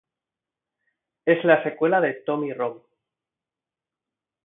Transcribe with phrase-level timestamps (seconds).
[1.27, 2.81] Es la secuela de "Tony Rome".